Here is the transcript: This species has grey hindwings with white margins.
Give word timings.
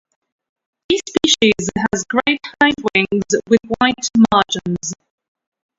This 0.89 0.99
species 1.27 1.69
has 1.91 2.03
grey 2.05 2.39
hindwings 2.59 3.39
with 3.47 3.59
white 3.79 4.07
margins. 4.33 4.93